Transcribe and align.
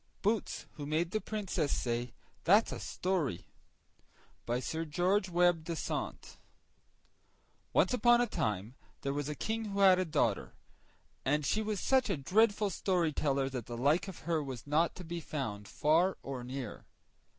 BOOTS 0.23 0.65
WHO 0.77 0.85
MADE 0.87 1.11
THE 1.11 1.21
PRINCESS 1.21 1.71
SAY 1.71 2.11
"THAT'S 2.45 2.71
A 2.71 2.79
STORY" 2.79 3.45
By 4.47 4.59
Sir 4.59 4.83
George 4.83 5.29
Webbe 5.29 5.63
Dasent 5.65 6.37
Once 7.71 7.93
upon 7.93 8.19
a 8.19 8.25
time 8.25 8.73
there 9.01 9.13
was 9.13 9.29
a 9.29 9.35
King 9.35 9.65
who 9.65 9.81
had 9.81 9.99
a 9.99 10.05
daughter, 10.05 10.55
and 11.23 11.45
she 11.45 11.61
was 11.61 11.79
such 11.79 12.09
a 12.09 12.17
dreadful 12.17 12.71
storyteller 12.71 13.47
that 13.49 13.67
the 13.67 13.77
like 13.77 14.07
of 14.07 14.21
her 14.21 14.41
was 14.41 14.65
not 14.65 14.95
to 14.95 15.03
be 15.03 15.19
found 15.21 15.67
far 15.67 16.17
or 16.23 16.43
near. 16.43 16.87